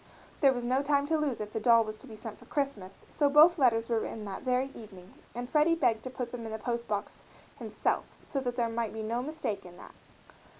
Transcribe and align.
There 0.39 0.51
was 0.51 0.65
no 0.65 0.81
time 0.81 1.05
to 1.05 1.17
lose 1.19 1.39
if 1.39 1.51
the 1.53 1.59
doll 1.59 1.83
was 1.83 1.99
to 1.99 2.07
be 2.07 2.15
sent 2.15 2.39
for 2.39 2.45
Christmas, 2.45 3.05
so 3.11 3.29
both 3.29 3.59
letters 3.59 3.87
were 3.87 3.99
written 3.99 4.25
that 4.25 4.41
very 4.41 4.71
evening 4.73 5.13
and 5.35 5.47
Freddie 5.47 5.75
begged 5.75 6.03
to 6.05 6.09
put 6.09 6.31
them 6.31 6.43
in 6.43 6.51
the 6.51 6.57
post 6.57 6.87
box 6.87 7.21
himself 7.59 8.05
that 8.33 8.55
there 8.55 8.67
might 8.67 8.93
be 8.93 9.03
no 9.03 9.21
mistake 9.21 9.63
in 9.63 9.77
that. 9.77 9.93